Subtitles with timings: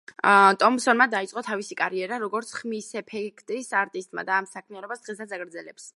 [0.61, 5.89] ტომპსონმა დაიწყო თავისი კარიერა, როგორც ხმისეფექტების არტისტმა, ამ საქმიანობას დღესაც აგრძელბს.